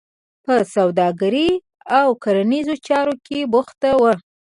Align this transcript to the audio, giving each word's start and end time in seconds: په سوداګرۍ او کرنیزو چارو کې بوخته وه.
په 0.45 0.55
سوداګرۍ 0.75 1.51
او 1.99 2.07
کرنیزو 2.23 2.75
چارو 2.87 3.15
کې 3.25 3.39
بوخته 3.51 3.89
وه. 4.01 4.13